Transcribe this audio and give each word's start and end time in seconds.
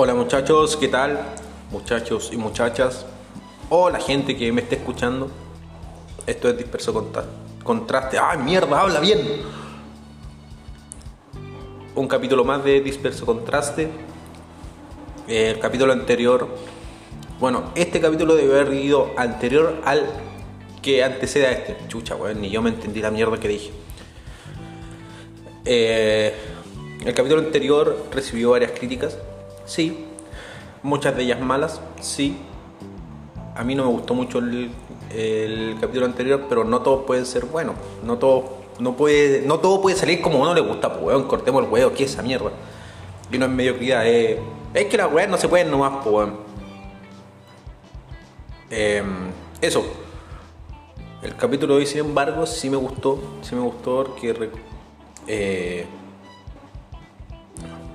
Hola 0.00 0.14
muchachos, 0.14 0.76
¿qué 0.76 0.86
tal? 0.86 1.18
Muchachos 1.72 2.30
y 2.32 2.36
muchachas, 2.36 3.04
o 3.68 3.90
la 3.90 3.98
gente 3.98 4.36
que 4.36 4.52
me 4.52 4.60
esté 4.60 4.76
escuchando. 4.76 5.28
Esto 6.24 6.48
es 6.48 6.56
Disperso 6.56 6.94
Contra- 6.94 7.24
Contraste. 7.64 8.16
¡Ay, 8.16 8.38
mierda! 8.38 8.80
¡Habla 8.80 9.00
bien! 9.00 9.18
Un 11.96 12.06
capítulo 12.06 12.44
más 12.44 12.62
de 12.62 12.80
Disperso 12.80 13.26
Contraste. 13.26 13.90
El 15.26 15.58
capítulo 15.58 15.92
anterior. 15.92 16.46
Bueno, 17.40 17.72
este 17.74 18.00
capítulo 18.00 18.36
debe 18.36 18.60
haber 18.60 18.74
ido 18.74 19.10
anterior 19.16 19.82
al 19.84 20.06
que 20.80 21.02
antecede 21.02 21.48
a 21.48 21.50
este. 21.50 21.76
Chucha, 21.88 22.14
weón, 22.14 22.40
ni 22.40 22.50
yo 22.50 22.62
me 22.62 22.70
entendí 22.70 23.00
la 23.00 23.10
mierda 23.10 23.40
que 23.40 23.48
dije. 23.48 23.72
Eh, 25.64 26.32
el 27.04 27.14
capítulo 27.14 27.40
anterior 27.40 28.06
recibió 28.12 28.50
varias 28.50 28.70
críticas, 28.70 29.18
sí. 29.68 30.06
Muchas 30.82 31.16
de 31.16 31.22
ellas 31.24 31.40
malas, 31.40 31.80
sí. 32.00 32.38
A 33.54 33.62
mí 33.62 33.74
no 33.74 33.84
me 33.84 33.90
gustó 33.90 34.14
mucho 34.14 34.38
el, 34.38 34.70
el 35.14 35.76
capítulo 35.80 36.06
anterior, 36.06 36.46
pero 36.48 36.64
no 36.64 36.80
todo 36.82 37.04
puede 37.04 37.24
ser 37.24 37.44
bueno. 37.44 37.74
No 38.04 38.18
todo, 38.18 38.58
no 38.78 38.96
puede, 38.96 39.42
no 39.42 39.58
todo 39.58 39.80
puede 39.82 39.96
salir 39.96 40.20
como 40.20 40.38
a 40.38 40.42
uno 40.42 40.54
le 40.54 40.60
gusta, 40.60 40.92
pues 40.92 41.04
weón, 41.04 41.24
cortemos 41.28 41.64
el 41.64 41.70
huevo, 41.70 41.92
¿qué 41.92 42.04
es 42.04 42.12
esa 42.12 42.22
mierda? 42.22 42.50
Y 43.30 43.38
no 43.38 43.46
es 43.46 43.50
mediocridad, 43.50 44.06
eh. 44.06 44.40
es 44.72 44.84
que 44.86 44.96
las 44.96 45.12
weas 45.12 45.28
no 45.28 45.36
se 45.36 45.48
pueden 45.48 45.70
nomás, 45.70 46.02
pues 46.02 46.14
weón. 46.14 46.36
Eh, 48.70 49.02
eso. 49.60 49.84
El 51.20 51.34
capítulo 51.34 51.74
hoy, 51.74 51.86
sin 51.86 52.00
embargo, 52.00 52.46
sí 52.46 52.70
me 52.70 52.76
gustó. 52.76 53.18
Sí 53.42 53.54
me 53.54 53.60
gustó 53.60 54.04
porque 54.04 54.50
eh, 55.26 55.86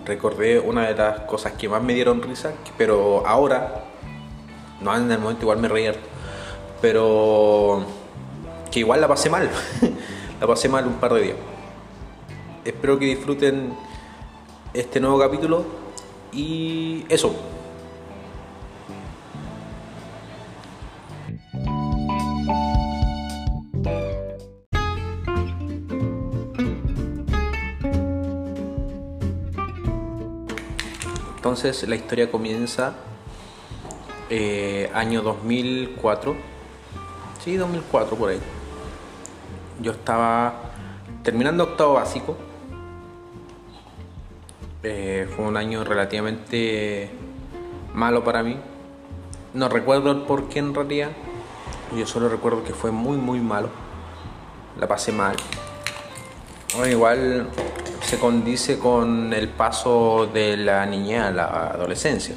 recordé 0.05 0.59
una 0.59 0.87
de 0.87 0.95
las 0.95 1.21
cosas 1.21 1.53
que 1.53 1.69
más 1.69 1.81
me 1.81 1.93
dieron 1.93 2.21
risa, 2.21 2.53
pero 2.77 3.25
ahora, 3.25 3.85
no 4.81 4.95
en 4.95 5.11
el 5.11 5.19
momento 5.19 5.43
igual 5.43 5.59
me 5.59 5.67
reí 5.67 5.87
harto, 5.87 6.07
pero 6.81 7.85
que 8.71 8.79
igual 8.79 9.01
la 9.01 9.07
pasé 9.07 9.29
mal. 9.29 9.49
la 10.41 10.47
pasé 10.47 10.67
mal 10.67 10.85
un 10.87 10.95
par 10.95 11.13
de 11.13 11.21
días. 11.21 11.37
Espero 12.65 12.97
que 12.97 13.05
disfruten 13.05 13.73
este 14.73 14.99
nuevo 14.99 15.19
capítulo 15.19 15.65
y 16.31 17.05
eso. 17.09 17.35
Entonces 31.53 31.87
la 31.87 31.93
historia 31.93 32.31
comienza 32.31 32.95
eh, 34.27 34.89
año 34.91 35.21
2004. 35.21 36.35
Sí, 37.43 37.57
2004 37.57 38.17
por 38.17 38.31
ahí. 38.31 38.39
Yo 39.79 39.91
estaba 39.91 40.71
terminando 41.21 41.65
octavo 41.65 41.93
básico. 41.93 42.35
Eh, 44.81 45.29
fue 45.35 45.45
un 45.45 45.55
año 45.55 45.83
relativamente 45.83 47.11
malo 47.93 48.23
para 48.23 48.41
mí. 48.41 48.57
No 49.53 49.69
recuerdo 49.69 50.09
el 50.09 50.21
por 50.23 50.49
qué 50.49 50.57
en 50.57 50.73
realidad. 50.73 51.11
Yo 51.95 52.07
solo 52.07 52.29
recuerdo 52.29 52.63
que 52.63 52.73
fue 52.73 52.89
muy 52.89 53.17
muy 53.17 53.39
malo. 53.39 53.69
La 54.79 54.87
pasé 54.87 55.11
mal. 55.11 55.35
Bueno, 56.75 56.91
igual 56.91 57.47
condice 58.19 58.79
con 58.79 59.33
el 59.33 59.49
paso 59.49 60.29
de 60.33 60.57
la 60.57 60.85
niñez 60.85 61.21
a 61.21 61.31
la 61.31 61.45
adolescencia. 61.67 62.35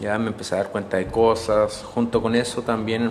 Ya 0.00 0.18
me 0.18 0.28
empecé 0.28 0.54
a 0.54 0.58
dar 0.58 0.70
cuenta 0.70 0.96
de 0.96 1.06
cosas. 1.06 1.82
Junto 1.94 2.22
con 2.22 2.34
eso 2.34 2.62
también 2.62 3.10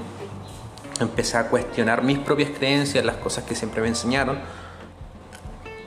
empecé 0.99 1.37
a 1.37 1.49
cuestionar 1.49 2.03
mis 2.03 2.19
propias 2.19 2.51
creencias, 2.51 3.03
las 3.03 3.17
cosas 3.17 3.43
que 3.43 3.55
siempre 3.55 3.81
me 3.81 3.87
enseñaron. 3.89 4.39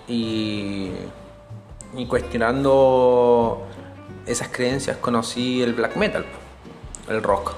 Y, 0.07 0.91
y 1.97 2.07
cuestionando 2.07 3.67
esas 4.27 4.49
creencias 4.49 4.97
conocí 4.99 5.63
el 5.63 5.75
black 5.75 5.97
metal, 5.97 6.27
el 7.09 7.23
rock, 7.23 7.55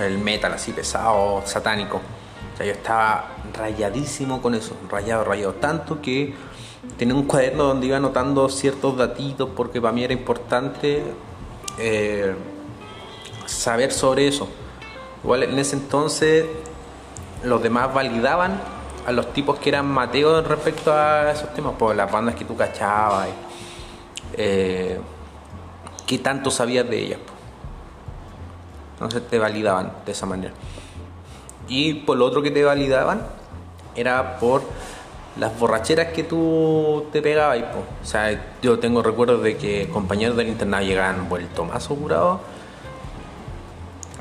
el 0.00 0.18
metal 0.18 0.52
así 0.52 0.72
pesado, 0.72 1.42
satánico. 1.46 1.96
O 1.96 2.56
sea, 2.56 2.66
yo 2.66 2.72
estaba 2.72 3.36
rayadísimo 3.54 4.42
con 4.42 4.54
eso, 4.54 4.76
rayado, 4.90 5.24
rayado. 5.24 5.54
Tanto 5.54 6.02
que 6.02 6.34
tenía 6.96 7.14
un 7.14 7.24
cuaderno 7.24 7.64
donde 7.64 7.86
iba 7.86 7.96
anotando 7.96 8.48
ciertos 8.48 8.96
datitos 8.96 9.50
porque 9.56 9.80
para 9.80 9.92
mí 9.92 10.04
era 10.04 10.12
importante 10.12 11.02
eh, 11.78 12.34
saber 13.46 13.92
sobre 13.92 14.28
eso. 14.28 14.48
Igual 15.22 15.44
en 15.44 15.58
ese 15.58 15.76
entonces 15.76 16.46
los 17.42 17.62
demás 17.62 17.92
validaban 17.92 18.60
a 19.06 19.12
los 19.12 19.32
tipos 19.32 19.58
que 19.58 19.70
eran 19.70 19.86
mateos 19.86 20.46
respecto 20.46 20.92
a 20.92 21.30
esos 21.32 21.52
temas, 21.54 21.74
por 21.74 21.96
las 21.96 22.10
bandas 22.10 22.34
que 22.34 22.44
tú 22.44 22.56
cachabas, 22.56 23.28
eh, 24.34 25.00
qué 26.06 26.18
tanto 26.18 26.50
sabías 26.50 26.88
de 26.88 26.98
ellas. 26.98 27.18
po. 27.18 27.32
Entonces 28.94 29.28
te 29.28 29.38
validaban 29.38 29.92
de 30.04 30.12
esa 30.12 30.26
manera. 30.26 30.52
Y 31.68 31.94
por 31.94 32.16
lo 32.16 32.26
otro 32.26 32.42
que 32.42 32.50
te 32.50 32.64
validaban 32.64 33.22
era 33.94 34.38
por 34.38 34.62
las 35.38 35.58
borracheras 35.58 36.08
que 36.08 36.24
tú 36.24 37.06
te 37.12 37.22
pegabas. 37.22 37.58
po. 37.72 37.78
O 38.02 38.04
sea, 38.06 38.56
yo 38.62 38.78
tengo 38.78 39.02
recuerdos 39.02 39.42
de 39.42 39.56
que 39.56 39.88
compañeros 39.88 40.36
del 40.36 40.48
internado 40.48 40.84
llegaban 40.84 41.28
vuelto 41.28 41.64
más 41.64 41.86
curados, 41.88 42.40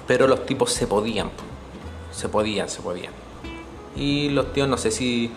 pero 0.07 0.27
los 0.27 0.45
tipos 0.45 0.71
se 0.71 0.87
podían. 0.87 1.29
po. 1.29 1.43
Se 2.11 2.29
podían, 2.29 2.69
se 2.69 2.81
podían. 2.81 3.11
Y 3.95 4.29
los 4.29 4.53
tíos, 4.53 4.67
no 4.67 4.77
sé 4.77 4.91
si 4.91 5.31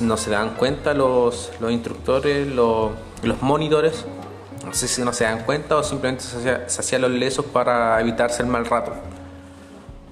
no 0.00 0.16
se 0.16 0.30
dan 0.30 0.50
cuenta, 0.56 0.94
los, 0.94 1.50
los 1.60 1.70
instructores, 1.72 2.46
los, 2.48 2.90
los 3.22 3.40
monitores, 3.42 4.04
no 4.64 4.74
sé 4.74 4.88
si 4.88 5.02
no 5.02 5.12
se 5.12 5.24
dan 5.24 5.44
cuenta 5.44 5.76
o 5.76 5.82
simplemente 5.82 6.24
se 6.24 6.36
hacía- 6.38 6.68
se 6.68 6.80
hacían 6.80 7.02
los 7.02 7.10
lesos 7.12 7.44
para 7.46 8.00
evitarse 8.00 8.42
el 8.42 8.48
mal 8.48 8.66
rato. 8.66 8.92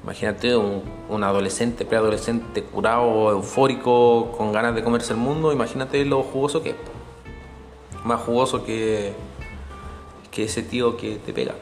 Imagínate 0.09 0.57
un, 0.57 1.23
adolescente, 1.23 1.85
preadolescente, 1.85 2.63
curado, 2.63 3.31
eufórico, 3.31 4.33
con 4.39 4.53
ganas 4.53 4.75
de 4.75 4.83
comerse 4.83 5.13
el 5.13 5.19
mundo. 5.19 5.53
Imagínate 5.53 6.03
lo 6.07 6.23
jugoso 6.23 6.63
que 6.63 6.71
es. 6.71 6.77
Más 8.05 8.23
jugoso 8.23 8.65
que, 8.65 9.13
que 10.31 10.45
ese 10.45 10.63
tío 10.63 10.97
que 10.97 11.17
te 11.17 11.35
pega. 11.35 11.57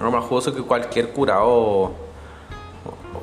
No, 0.00 0.10
más 0.10 0.24
jugoso 0.24 0.54
que 0.54 0.62
cualquier 0.62 1.10
curado. 1.10 1.92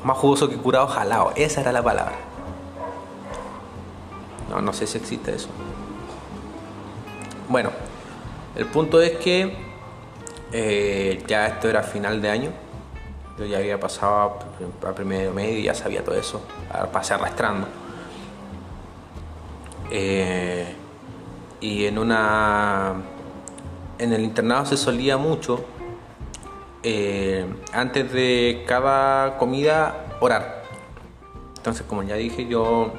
Más 0.03 0.15
jugoso 0.15 0.47
que 0.47 0.57
curado 0.57 0.85
jalado. 0.85 1.33
Esa 1.35 1.61
era 1.61 1.71
la 1.71 1.81
palabra. 1.81 2.15
No, 4.51 4.61
no 4.61 4.71
sé 4.71 4.85
si 4.85 4.99
existe 4.99 5.33
eso. 5.33 5.49
Bueno, 7.47 7.71
el 8.55 8.67
punto 8.67 9.01
es 9.01 9.17
que 9.17 9.57
eh, 10.51 11.23
ya 11.25 11.47
esto 11.47 11.67
era 11.67 11.81
final 11.81 12.21
de 12.21 12.29
año. 12.29 12.68
Yo 13.39 13.45
ya 13.45 13.57
había 13.59 13.79
pasado 13.79 14.37
a, 14.85 14.93
primero 14.93 15.33
medio 15.33 15.59
y 15.59 15.63
ya 15.63 15.73
sabía 15.73 16.03
todo 16.03 16.15
eso. 16.15 16.41
Pasé 16.91 17.13
arrastrando. 17.13 17.67
Eh, 19.89 20.75
y 21.61 21.85
en 21.85 21.97
una. 21.97 22.95
En 23.97 24.11
el 24.11 24.23
internado 24.23 24.65
se 24.65 24.75
solía 24.75 25.15
mucho. 25.17 25.63
eh, 26.83 27.45
antes 27.73 28.11
de 28.11 28.63
cada 28.67 29.37
comida, 29.37 30.17
orar. 30.19 30.63
Entonces, 31.57 31.85
como 31.87 32.03
ya 32.03 32.15
dije, 32.15 32.47
yo 32.47 32.91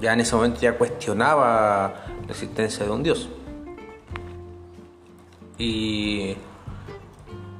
ya 0.00 0.12
en 0.12 0.20
ese 0.20 0.34
momento 0.34 0.60
ya 0.60 0.76
cuestionaba 0.76 1.94
la 2.26 2.30
existencia 2.32 2.84
de 2.84 2.90
un 2.90 3.02
Dios. 3.02 3.28
Y 5.58 6.36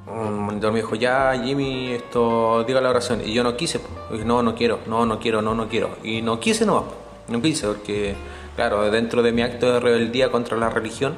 un 0.06 0.38
monitor 0.38 0.72
me 0.72 0.80
dijo, 0.80 0.94
ya 0.94 1.34
Jimmy, 1.42 1.92
esto, 1.92 2.64
diga 2.64 2.80
la 2.80 2.90
oración. 2.90 3.22
Y 3.24 3.32
yo 3.32 3.42
no 3.42 3.56
quise, 3.56 3.80
dije, 4.10 4.24
no, 4.24 4.42
no 4.42 4.54
quiero, 4.54 4.80
no, 4.86 5.06
no 5.06 5.18
quiero, 5.18 5.40
no, 5.40 5.54
no 5.54 5.68
quiero. 5.68 5.96
Y 6.02 6.22
no 6.22 6.38
quise 6.40 6.66
no, 6.66 6.84
no 7.28 7.40
quise, 7.40 7.66
porque, 7.66 8.14
claro, 8.56 8.90
dentro 8.90 9.22
de 9.22 9.32
mi 9.32 9.42
acto 9.42 9.72
de 9.72 9.80
rebeldía 9.80 10.30
contra 10.30 10.56
la 10.56 10.68
religión, 10.68 11.14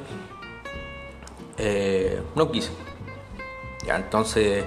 eh, 1.57 2.21
no 2.35 2.51
quise. 2.51 2.71
Ya, 3.85 3.97
entonces 3.97 4.63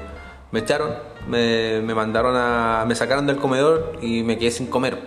me 0.52 0.60
echaron, 0.60 0.94
me, 1.28 1.80
me 1.80 1.94
mandaron 1.94 2.34
a, 2.36 2.84
me 2.86 2.94
sacaron 2.94 3.26
del 3.26 3.36
comedor 3.36 3.98
y 4.02 4.22
me 4.22 4.38
quedé 4.38 4.50
sin 4.50 4.66
comer. 4.66 4.98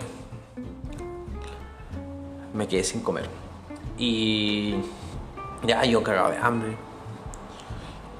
Me 2.52 2.66
quedé 2.66 2.84
sin 2.84 3.00
comer. 3.00 3.28
Y 3.98 4.74
ya 5.64 5.84
yo 5.84 6.02
cagado 6.02 6.30
de 6.30 6.38
hambre. 6.38 6.76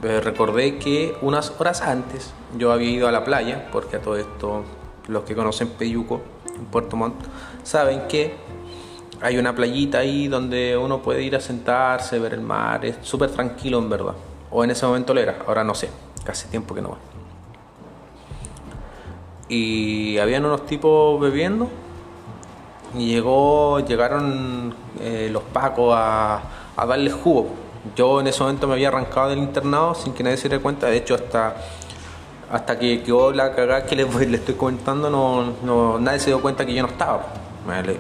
Eh, 0.04 0.20
recordé 0.20 0.76
que 0.76 1.16
unas 1.22 1.58
horas 1.58 1.80
antes 1.80 2.34
yo 2.58 2.72
había 2.72 2.90
ido 2.90 3.08
a 3.08 3.12
la 3.12 3.24
playa, 3.24 3.70
porque 3.72 3.96
a 3.96 4.02
todo 4.02 4.18
esto 4.18 4.62
los 5.08 5.24
que 5.24 5.34
conocen 5.34 5.68
Peyuco, 5.68 6.20
en 6.54 6.66
Puerto 6.66 6.94
Montt, 6.94 7.14
saben 7.62 8.02
que 8.06 8.34
hay 9.22 9.38
una 9.38 9.54
playita 9.54 10.00
ahí 10.00 10.28
donde 10.28 10.76
uno 10.76 11.00
puede 11.00 11.22
ir 11.22 11.34
a 11.36 11.40
sentarse, 11.40 12.18
ver 12.18 12.34
el 12.34 12.42
mar, 12.42 12.84
es 12.84 12.98
súper 13.00 13.30
tranquilo 13.30 13.78
en 13.78 13.88
verdad. 13.88 14.12
O 14.50 14.62
en 14.62 14.72
ese 14.72 14.84
momento 14.84 15.14
lo 15.14 15.20
era, 15.22 15.38
ahora 15.46 15.64
no 15.64 15.74
sé, 15.74 15.88
casi 16.22 16.48
tiempo 16.48 16.74
que 16.74 16.82
no 16.82 16.90
va. 16.90 16.98
Y 19.48 20.18
habían 20.18 20.44
unos 20.44 20.66
tipos 20.66 21.18
bebiendo 21.18 21.70
y 22.94 23.06
llegó, 23.06 23.80
llegaron 23.80 24.74
eh, 25.00 25.30
los 25.32 25.44
pacos 25.44 25.94
a, 25.96 26.42
a 26.76 26.84
darles 26.84 27.14
jugo. 27.14 27.63
Yo 27.96 28.20
en 28.20 28.26
ese 28.26 28.40
momento 28.40 28.66
me 28.66 28.74
había 28.74 28.88
arrancado 28.88 29.30
del 29.30 29.38
internado 29.38 29.94
sin 29.94 30.12
que 30.14 30.22
nadie 30.22 30.36
se 30.36 30.48
diera 30.48 30.62
cuenta, 30.62 30.86
de 30.86 30.96
hecho 30.96 31.14
hasta 31.14 31.56
hasta 32.50 32.78
que 32.78 33.02
quedó 33.02 33.32
la 33.32 33.52
cagada 33.54 33.84
que 33.84 33.96
les, 33.96 34.14
estoy 34.14 34.54
comentando, 34.54 35.10
no, 35.10 35.98
nadie 35.98 36.20
se 36.20 36.26
dio 36.26 36.40
cuenta 36.40 36.64
que 36.64 36.72
yo 36.72 36.82
no 36.82 36.88
estaba. 36.88 37.26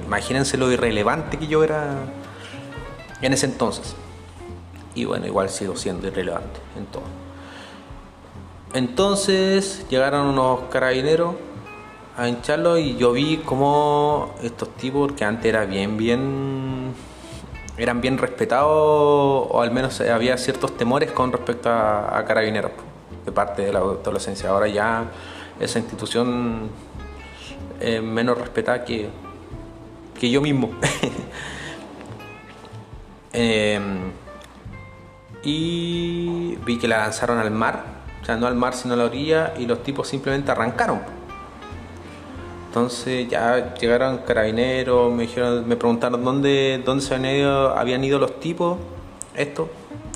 Imagínense 0.06 0.56
lo 0.56 0.70
irrelevante 0.70 1.38
que 1.38 1.46
yo 1.46 1.64
era 1.64 1.96
en 3.20 3.32
ese 3.32 3.46
entonces. 3.46 3.96
Y 4.94 5.06
bueno, 5.06 5.26
igual 5.26 5.48
sigo 5.48 5.74
siendo 5.76 6.06
irrelevante 6.06 6.60
en 6.76 6.86
todo. 6.86 7.02
Entonces 8.74 9.86
llegaron 9.88 10.28
unos 10.28 10.60
carabineros 10.70 11.34
a 12.16 12.28
hincharlo 12.28 12.78
y 12.78 12.96
yo 12.96 13.12
vi 13.12 13.38
como 13.38 14.34
estos 14.42 14.68
tipos, 14.76 15.12
que 15.12 15.24
antes 15.24 15.46
era 15.46 15.64
bien, 15.64 15.96
bien, 15.96 16.73
eran 17.76 18.00
bien 18.00 18.18
respetados, 18.18 18.68
o 19.50 19.60
al 19.60 19.70
menos 19.70 20.00
había 20.00 20.36
ciertos 20.38 20.76
temores 20.76 21.10
con 21.12 21.32
respecto 21.32 21.70
a, 21.70 22.24
carabineros 22.26 22.72
de 23.24 23.32
parte 23.32 23.62
de 23.62 23.72
la 23.72 23.80
adolescencia. 23.80 24.50
Ahora 24.50 24.68
ya 24.68 25.04
esa 25.60 25.78
institución 25.78 26.70
menos 28.02 28.38
respetada 28.38 28.84
que, 28.84 29.08
que 30.18 30.30
yo 30.30 30.40
mismo. 30.40 30.70
Em, 33.36 34.12
y 35.42 36.56
vi 36.64 36.78
que 36.78 36.86
la 36.86 36.98
lanzaron 36.98 37.38
al 37.38 37.50
mar, 37.50 37.84
o 38.22 38.24
sea, 38.24 38.36
no 38.36 38.46
al 38.46 38.54
mar 38.54 38.74
sino 38.74 38.94
a 38.94 38.96
la 38.96 39.06
orilla, 39.06 39.54
y 39.58 39.66
los 39.66 39.82
tipos 39.82 40.06
simplemente 40.06 40.52
arrancaron. 40.52 41.00
Entonces 42.74 43.28
ya 43.28 43.72
llegaron 43.74 44.18
carabineros, 44.26 45.12
me 45.12 45.28
dijeron, 45.28 45.68
me 45.68 45.76
preguntaron 45.76 46.24
dónde, 46.24 46.82
dónde 46.84 47.04
se 47.04 47.14
habían 47.14 47.36
ido, 47.36 47.78
habían 47.78 48.02
ido 48.02 48.18
los 48.18 48.40
tipos, 48.40 48.78
esto, 49.36 49.68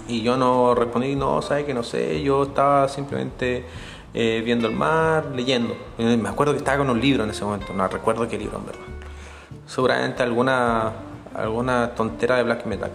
y 0.09 0.23
yo 0.23 0.37
no 0.37 0.75
respondí, 0.75 1.15
no, 1.15 1.41
sabes 1.41 1.67
que 1.67 1.73
no 1.73 1.85
sé, 1.85 2.21
yo 2.21 2.43
estaba 2.43 2.89
simplemente 2.89 3.65
eh, 4.13 4.43
viendo 4.45 4.67
el 4.67 4.75
mar, 4.75 5.27
leyendo. 5.37 5.77
Me 5.99 6.29
acuerdo 6.29 6.53
que 6.53 6.59
estaba 6.59 6.79
con 6.79 6.91
un 6.91 7.01
libro 7.01 7.23
en 7.23 7.31
ese 7.31 7.45
momento, 7.45 7.73
no 7.73 7.87
recuerdo 7.87 8.27
qué 8.27 8.37
libro 8.37 8.59
en 8.59 8.67
verdad. 8.67 8.83
Seguramente 9.65 10.25
alguna, 10.25 10.95
alguna 11.37 11.95
tontera 11.95 12.39
de 12.39 12.43
black 12.43 12.67
metal. 12.67 12.91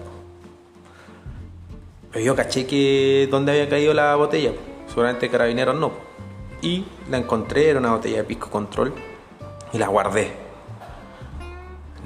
Pero 2.12 2.26
yo 2.26 2.36
caché 2.36 2.68
que 2.68 3.30
dónde 3.32 3.54
había 3.54 3.70
caído 3.70 3.94
la 3.94 4.14
botella, 4.18 4.52
seguramente 4.88 5.30
carabineros 5.30 5.78
no. 5.78 5.94
Y 6.62 6.84
la 7.10 7.18
encontré, 7.18 7.70
era 7.70 7.80
una 7.80 7.92
botella 7.92 8.18
de 8.18 8.24
pisco 8.26 8.50
control, 8.50 8.94
y 9.74 9.78
la 9.80 9.88
guardé. 9.88 10.32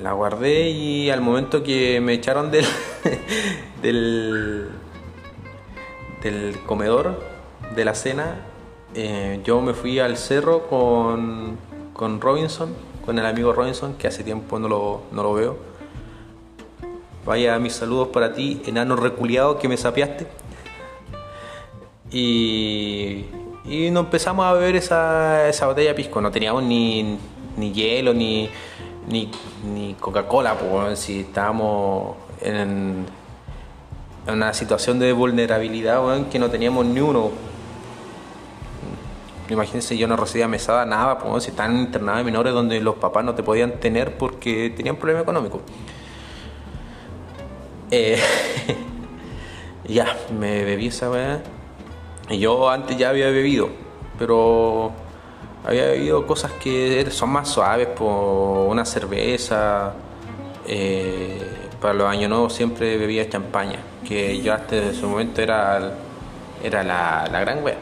La 0.02 0.14
guardé 0.14 0.70
y 0.70 1.10
al 1.10 1.22
momento 1.22 1.64
que 1.64 2.00
me 2.00 2.14
echaron 2.14 2.50
del, 2.50 2.66
del, 3.82 4.70
del 6.24 6.60
comedor 6.66 7.20
de 7.76 7.86
la 7.86 7.94
cena, 7.94 8.36
eh, 8.96 9.42
yo 9.44 9.62
me 9.62 9.74
fui 9.74 10.00
al 10.00 10.18
cerro 10.18 10.68
con, 10.68 11.58
con, 11.94 12.22
Robinson, 12.22 12.74
con 13.06 13.20
el 13.20 13.26
amigo 13.26 13.54
Robinson, 13.54 13.96
que 13.96 14.08
hace 14.08 14.24
tiempo 14.24 14.60
no 14.60 14.70
lo, 14.70 15.02
no 15.12 15.24
lo 15.24 15.34
veo. 15.34 15.58
Vaya 17.26 17.60
mis 17.60 17.74
saludos 17.74 18.10
para 18.10 18.34
ti, 18.34 18.62
enano 18.66 18.96
reculiado 18.96 19.60
que 19.60 19.68
me 19.68 19.76
sapeaste. 19.76 20.28
Y, 22.12 23.26
y 23.66 23.90
nos 23.92 24.06
empezamos 24.06 24.46
a 24.46 24.54
beber 24.54 24.78
esa, 24.78 25.50
esa 25.50 25.68
botella 25.68 25.90
de 25.90 25.96
pisco. 25.96 26.22
No 26.22 26.32
teníamos 26.32 26.64
ni, 26.64 27.18
ni 27.58 27.74
hielo, 27.74 28.14
ni, 28.14 28.50
ni, 29.10 29.30
ni 29.66 29.96
Coca-Cola, 29.96 30.56
pues 30.58 31.00
si 31.00 31.22
estábamos 31.22 32.16
en, 32.42 33.06
una 34.28 34.54
situación 34.54 35.00
de 35.00 35.14
vulnerabilidad, 35.14 36.28
que 36.30 36.40
no 36.40 36.50
teníamos 36.50 36.86
ni 36.86 37.00
uno. 37.00 37.32
Imagínense, 39.50 39.98
yo 39.98 40.08
no 40.08 40.18
recibía 40.18 40.48
mesada, 40.48 40.86
nada, 40.86 41.18
pues, 41.20 41.44
si 41.44 41.52
están 41.52 41.78
internados 41.78 42.26
menores 42.26 42.54
donde 42.54 42.82
los 42.82 42.96
papás 42.96 43.24
no 43.24 43.34
te 43.34 43.44
podían 43.44 43.80
tener 43.80 44.18
porque 44.18 44.74
tenían 44.76 44.98
problemas 44.98 45.24
económicos. 45.24 45.62
Eh, 47.90 48.20
ya, 49.88 50.18
me 50.38 50.66
bebí 50.66 50.88
esa 50.88 51.10
weá. 51.10 51.42
Y 52.30 52.40
yo 52.40 52.70
antes 52.70 52.98
ya 52.98 53.10
había 53.10 53.28
bebido, 53.28 53.70
pero 54.20 54.92
había 55.68 55.88
bebido 55.88 56.26
cosas 56.26 56.54
que 56.54 57.12
son 57.12 57.30
más 57.30 57.50
suaves, 57.50 57.88
por 57.88 58.68
una 58.70 58.86
cerveza. 58.86 59.94
Eh, 60.66 61.42
para 61.82 61.94
los 61.94 62.08
años 62.08 62.30
nuevos 62.30 62.54
siempre 62.54 62.98
bebía 62.98 63.30
champaña 63.30 63.80
que 64.08 64.42
yo 64.42 64.54
hasta 64.54 64.76
ese 64.78 65.06
momento 65.06 65.42
era, 65.42 65.94
era 66.64 66.84
la, 66.84 67.28
la 67.30 67.40
gran 67.42 67.64
wea. 67.64 67.78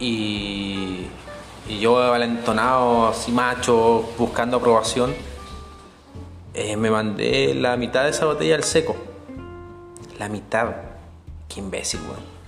Y, 0.00 1.06
y 1.68 1.78
yo 1.78 1.94
valentonado, 1.94 3.08
así 3.08 3.30
macho, 3.30 4.10
buscando 4.18 4.56
aprobación, 4.56 5.14
eh, 6.52 6.76
me 6.76 6.90
mandé 6.90 7.54
la 7.54 7.76
mitad 7.76 8.04
de 8.04 8.10
esa 8.10 8.26
botella 8.26 8.56
al 8.56 8.64
seco. 8.64 8.96
La 10.18 10.28
mitad. 10.28 10.66
Qué 11.48 11.60
imbécil, 11.60 12.00
weón. 12.00 12.40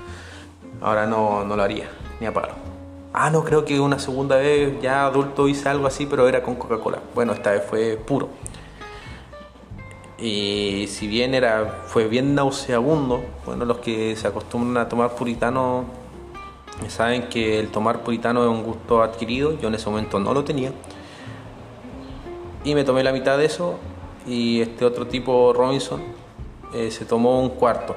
Ahora 0.81 1.07
no, 1.07 1.45
no 1.45 1.55
lo 1.55 1.63
haría, 1.63 1.89
Ah, 3.15 3.31
no, 3.31 3.45
creo 3.45 3.65
que 3.65 3.79
una 3.81 3.99
segunda 3.99 4.37
vez 4.37 4.81
ya 4.81 5.07
adulto 5.07 5.49
hice 5.49 5.69
algo 5.69 5.87
así, 5.87 6.07
pero 6.07 6.29
era 6.29 6.43
con 6.43 6.55
Coca-Cola. 6.55 7.01
Bueno, 7.15 7.33
esta 7.33 7.51
vez 7.51 7.63
fue 7.69 7.97
puro. 7.97 8.29
Y 10.19 10.87
si 10.89 11.09
bien 11.09 11.35
era, 11.35 11.83
fue 11.87 12.07
bien 12.07 12.35
nauseabundo, 12.35 13.23
bueno, 13.45 13.65
los 13.65 13.79
que 13.79 14.15
se 14.17 14.29
acostumbran 14.29 14.87
a 14.87 14.89
tomar 14.89 15.15
puritano 15.15 15.85
saben 16.89 17.29
que 17.29 17.59
el 17.59 17.69
tomar 17.69 18.01
puritano 18.01 18.43
es 18.43 18.49
un 18.49 18.63
gusto 18.63 19.03
adquirido, 19.03 19.59
yo 19.59 19.69
en 19.69 19.75
ese 19.75 19.89
momento 19.91 20.19
no 20.19 20.33
lo 20.33 20.45
tenía. 20.45 20.73
Y 22.65 22.75
me 22.75 22.85
tomé 22.85 23.03
la 23.03 23.13
mitad 23.13 23.37
de 23.37 23.47
eso 23.47 23.79
y 24.27 24.61
este 24.61 24.85
otro 24.85 25.07
tipo, 25.07 25.53
Robinson, 25.53 26.01
eh, 26.75 26.91
se 26.91 27.05
tomó 27.05 27.41
un 27.41 27.51
cuarto. 27.51 27.97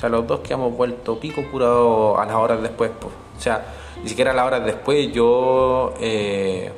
O 0.00 0.02
sea, 0.02 0.08
los 0.08 0.26
dos 0.26 0.40
que 0.40 0.54
hemos 0.54 0.74
vuelto 0.74 1.20
pico 1.20 1.42
curado 1.50 2.18
a 2.18 2.24
las 2.24 2.34
horas 2.34 2.62
después. 2.62 2.90
O 3.02 3.40
sea, 3.40 3.66
ni 4.02 4.08
siquiera 4.08 4.30
a 4.30 4.34
las 4.34 4.46
horas 4.46 4.64
después 4.64 5.12
yo 5.12 5.92
eh, 6.00 6.72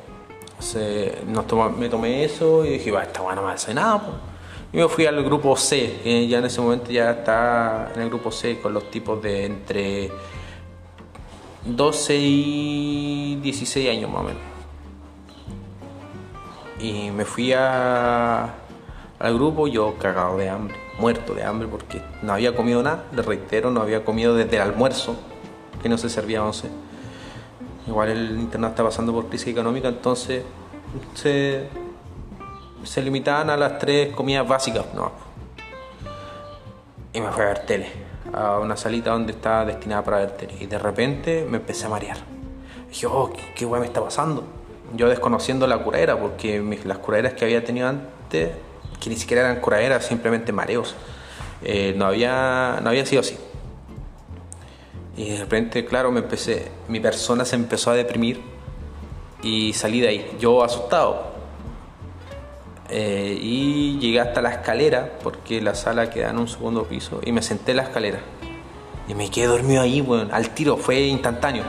me 1.79 1.89
tomé 1.89 2.25
eso 2.25 2.65
y 2.65 2.71
dije, 2.71 2.91
va, 2.91 3.05
esta 3.05 3.21
bueno 3.21 3.43
no 3.43 3.47
me 3.47 3.55
hace 3.55 3.73
nada. 3.73 4.01
Pues 4.01 4.33
y 4.73 4.79
me 4.79 4.89
fui 4.89 5.05
al 5.05 5.23
grupo 5.23 5.55
C, 5.55 6.01
que 6.03 6.27
ya 6.27 6.39
en 6.39 6.47
ese 6.47 6.61
momento 6.61 6.91
ya 6.91 7.11
está 7.11 7.93
en 7.95 8.01
el 8.01 8.09
grupo 8.09 8.33
C 8.33 8.59
con 8.59 8.73
los 8.73 8.91
tipos 8.91 9.23
de 9.23 9.45
entre 9.45 10.11
12 11.67 12.17
y 12.19 13.37
16 13.43 13.91
años 13.91 14.11
más 14.11 14.21
o 14.21 14.25
menos. 14.25 14.43
Y 16.81 17.11
me 17.13 17.25
fui 17.25 17.53
al 17.53 18.55
grupo 19.21 19.69
yo 19.69 19.95
cagado 19.99 20.39
de 20.39 20.49
hambre, 20.49 20.75
muerto 20.99 21.35
de 21.35 21.45
hambre 21.45 21.69
porque 21.69 22.03
no 22.23 22.33
había 22.33 22.55
comido 22.55 22.83
nada, 22.83 23.05
les 23.13 23.25
reitero, 23.25 23.71
no 23.71 23.81
había 23.81 24.05
comido 24.05 24.35
desde 24.35 24.57
el 24.57 24.63
almuerzo, 24.63 25.17
que 25.83 25.89
no 25.89 25.99
se 25.99 26.09
servía 26.09 26.45
once. 26.45 26.69
Igual 27.87 28.11
el 28.11 28.39
internado 28.39 28.73
está 28.73 28.85
pasando 28.85 29.13
por 29.13 29.29
crisis 29.29 29.49
económica, 29.49 29.89
entonces 29.89 30.45
se 31.15 33.03
limitaban 33.03 33.51
a 33.51 33.57
las 33.57 33.79
tres 33.79 34.15
comidas 34.15 34.47
básicas. 34.47 34.87
No. 34.95 35.11
Y 37.13 37.21
me 37.21 37.31
fui 37.31 37.43
a 37.43 37.47
ver 37.49 37.67
tele, 37.67 37.89
a 38.33 38.59
una 38.59 38.77
salita 38.77 39.11
donde 39.11 39.33
estaba 39.33 39.65
destinada 39.65 40.03
para 40.03 40.17
ver 40.19 40.31
tele. 40.33 40.55
Y 40.61 40.67
de 40.67 40.79
repente 40.79 41.47
me 41.49 41.59
empecé 41.59 41.87
a 41.87 41.89
marear. 41.89 42.17
dije, 42.89 43.07
oh, 43.07 43.31
¿qué, 43.31 43.53
qué 43.55 43.67
me 43.67 43.85
está 43.85 44.03
pasando? 44.03 44.45
Yo 44.95 45.09
desconociendo 45.09 45.67
la 45.67 45.79
curadera, 45.79 46.19
porque 46.19 46.63
las 46.85 46.99
curaderas 46.99 47.35
que 47.35 47.45
había 47.45 47.65
tenido 47.65 47.89
antes, 47.89 48.53
que 49.03 49.11
ni 49.11 49.17
siquiera 49.17 49.43
eran 49.43 49.61
curaderas, 49.61 50.07
simplemente 50.07 50.53
mareos, 50.53 50.95
eh, 51.65 51.93
no, 51.97 52.07
había, 52.07 52.79
no 52.83 52.91
había 52.91 53.05
sido 53.05 53.21
así. 53.21 53.37
Y 55.17 55.31
de 55.31 55.39
repente, 55.39 55.85
claro, 55.85 56.13
me 56.13 56.21
empecé, 56.21 56.71
mi 56.89 57.01
persona 57.01 57.45
se 57.45 57.57
empezó 57.57 57.91
a 57.91 57.95
deprimir 57.95 58.41
y 59.43 59.73
salí 59.73 60.01
de 60.01 60.09
ahí. 60.09 60.37
Yo 60.39 60.63
asustado, 60.63 61.33
eh, 62.89 63.37
y 63.41 63.99
llegué 63.99 64.21
hasta 64.21 64.41
la 64.41 64.51
escalera, 64.51 65.19
porque 65.23 65.61
la 65.61 65.75
sala 65.75 66.09
queda 66.09 66.31
en 66.31 66.39
un 66.39 66.49
segundo 66.49 66.85
piso, 66.85 67.21
y 67.25 67.33
me 67.33 67.43
senté 67.43 67.73
en 67.73 67.79
la 67.79 67.83
escalera. 67.85 68.21
Y 69.09 69.15
me 69.15 69.31
quedé 69.31 69.47
dormido 69.47 69.83
ahí, 69.83 70.01
bueno, 70.01 70.29
al 70.33 70.51
tiro, 70.51 70.77
fue 70.77 71.01
instantáneo. 71.01 71.65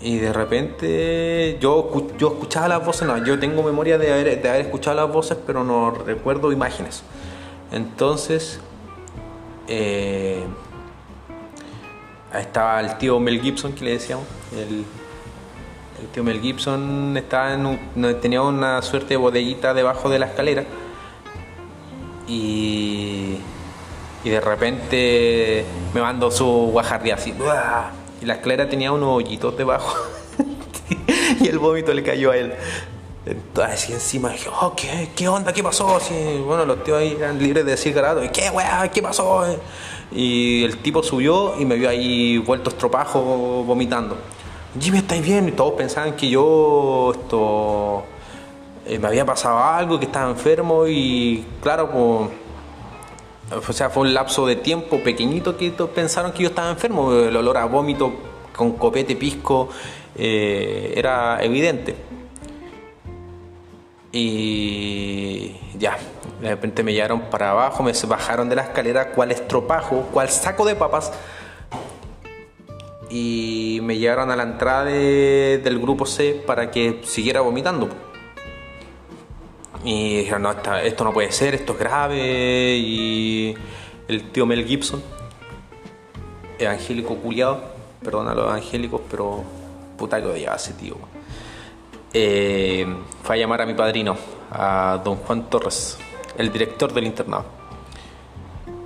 Y 0.00 0.18
de 0.18 0.32
repente 0.32 1.56
yo, 1.60 1.90
yo 2.18 2.28
escuchaba 2.28 2.68
las 2.68 2.84
voces, 2.84 3.08
no, 3.08 3.16
yo 3.24 3.38
tengo 3.38 3.62
memoria 3.62 3.96
de 3.96 4.12
haber, 4.12 4.42
de 4.42 4.48
haber 4.48 4.60
escuchado 4.62 4.96
las 4.96 5.10
voces, 5.12 5.38
pero 5.46 5.64
no 5.64 5.90
recuerdo 5.90 6.52
imágenes. 6.52 7.02
Entonces, 7.72 8.60
eh, 9.68 10.44
estaba 12.38 12.80
el 12.80 12.98
tío 12.98 13.18
Mel 13.18 13.40
Gibson 13.40 13.72
que 13.72 13.84
le 13.86 13.92
decíamos. 13.92 14.26
El, 14.52 14.84
el 16.02 16.06
tío 16.12 16.22
Mel 16.22 16.40
Gibson 16.42 17.16
estaba 17.16 17.54
en 17.54 17.64
un- 17.64 18.20
tenía 18.20 18.42
una 18.42 18.82
suerte 18.82 19.08
de 19.08 19.16
bodeguita 19.16 19.72
debajo 19.72 20.10
de 20.10 20.18
la 20.18 20.26
escalera. 20.26 20.64
Y, 22.28 23.38
y 24.24 24.28
de 24.30 24.40
repente 24.40 25.64
me 25.94 26.02
mandó 26.02 26.30
su 26.30 26.44
guajardia 26.70 27.14
así. 27.14 27.32
¡buah! 27.32 27.90
Y 28.20 28.26
la 28.26 28.34
escalera 28.34 28.68
tenía 28.68 28.92
unos 28.92 29.16
hoyitos 29.16 29.56
debajo. 29.56 29.96
y 31.40 31.48
el 31.48 31.58
vómito 31.58 31.92
le 31.92 32.02
cayó 32.02 32.30
a 32.30 32.36
él. 32.36 32.54
Entonces 33.26 33.74
así 33.74 33.92
encima 33.92 34.30
dije, 34.30 34.48
oh, 34.60 34.74
¿qué, 34.76 35.10
qué 35.16 35.26
onda? 35.26 35.52
¿Qué 35.52 35.62
pasó? 35.62 35.98
Bueno, 36.46 36.64
los 36.64 36.84
tíos 36.84 36.98
ahí 36.98 37.16
eran 37.18 37.38
libres 37.38 37.64
de 37.64 37.72
decir 37.72 37.92
garato. 37.92 38.20
¿Qué 38.32 38.50
weá? 38.50 38.88
¿Qué 38.88 39.02
pasó? 39.02 39.44
Y 40.12 40.62
el 40.62 40.78
tipo 40.78 41.02
subió 41.02 41.58
y 41.58 41.64
me 41.64 41.74
vio 41.74 41.88
ahí 41.88 42.38
vuelto 42.38 42.70
estropajo 42.70 43.64
vomitando. 43.64 44.16
Jimmy, 44.78 44.98
¿estáis 44.98 45.22
bien? 45.22 45.48
Y 45.48 45.52
todos 45.52 45.72
pensaban 45.72 46.14
que 46.14 46.28
yo 46.28 47.12
esto 47.14 48.04
eh, 48.86 48.98
me 49.00 49.08
había 49.08 49.26
pasado 49.26 49.58
algo, 49.58 49.98
que 49.98 50.06
estaba 50.06 50.30
enfermo 50.30 50.86
y 50.86 51.44
claro, 51.60 51.90
pues, 51.90 52.30
o 53.50 53.72
sea, 53.72 53.90
fue 53.90 54.02
un 54.02 54.14
lapso 54.14 54.46
de 54.46 54.56
tiempo 54.56 55.00
pequeñito 55.02 55.56
que 55.56 55.70
pensaron 55.70 56.32
que 56.32 56.42
yo 56.42 56.48
estaba 56.48 56.70
enfermo. 56.70 57.12
El 57.12 57.36
olor 57.36 57.56
a 57.58 57.64
vómito 57.66 58.12
con 58.54 58.72
copete 58.72 59.14
pisco 59.16 59.68
eh, 60.16 60.92
era 60.96 61.42
evidente. 61.42 61.94
Y 64.12 65.54
ya, 65.78 65.98
de 66.40 66.48
repente 66.48 66.82
me 66.82 66.92
llevaron 66.94 67.22
para 67.30 67.50
abajo, 67.50 67.82
me 67.82 67.92
bajaron 68.08 68.48
de 68.48 68.56
la 68.56 68.62
escalera, 68.62 69.10
cuál 69.12 69.30
estropajo, 69.30 70.08
cuál 70.12 70.28
saco 70.30 70.64
de 70.64 70.74
papas. 70.74 71.12
Y 73.10 73.78
me 73.82 73.98
llevaron 73.98 74.30
a 74.30 74.36
la 74.36 74.42
entrada 74.42 74.84
de- 74.84 75.60
del 75.62 75.78
grupo 75.78 76.06
C 76.06 76.42
para 76.46 76.70
que 76.70 77.00
siguiera 77.04 77.40
vomitando. 77.40 77.88
Y 79.86 80.18
dijeron, 80.18 80.42
no, 80.42 80.50
esta- 80.50 80.82
esto 80.82 81.04
no 81.04 81.12
puede 81.14 81.32
ser, 81.32 81.54
esto 81.54 81.72
es 81.72 81.78
grave. 81.78 82.76
Y 82.76 83.54
el 84.08 84.30
tío 84.32 84.44
Mel 84.44 84.66
Gibson, 84.66 85.02
evangélico 86.58 87.14
culiado, 87.16 87.62
perdón 88.02 88.28
a 88.28 88.34
los 88.34 88.46
evangélicos, 88.46 89.00
pero 89.10 89.44
puta 89.96 90.20
que 90.20 90.26
odiaba 90.26 90.56
ese 90.56 90.72
tío. 90.74 90.96
Eh, 92.12 92.84
fue 93.22 93.36
a 93.36 93.38
llamar 93.38 93.62
a 93.62 93.66
mi 93.66 93.74
padrino, 93.74 94.16
a 94.50 95.00
don 95.04 95.16
Juan 95.16 95.48
Torres, 95.48 95.98
el 96.36 96.52
director 96.52 96.92
del 96.92 97.04
internado. 97.04 97.44